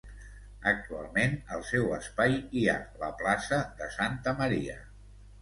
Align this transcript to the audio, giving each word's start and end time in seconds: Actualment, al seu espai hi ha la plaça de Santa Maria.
Actualment, 0.69 1.35
al 1.57 1.61
seu 1.71 1.85
espai 1.97 2.33
hi 2.61 2.65
ha 2.73 2.75
la 3.05 3.11
plaça 3.21 3.61
de 3.83 3.93
Santa 3.99 4.35
Maria. 4.43 4.81